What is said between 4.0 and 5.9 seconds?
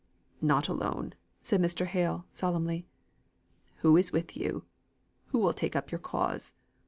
with you? Who will take